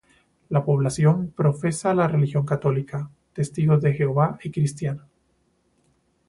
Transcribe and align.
La 0.49 0.65
población 0.65 1.29
profesa 1.37 1.93
la 1.93 2.07
religión 2.07 2.43
católica, 2.43 3.11
Testigos 3.33 3.83
de 3.83 3.93
Jehová 3.93 4.39
y 4.43 4.49
cristiana. 4.49 5.05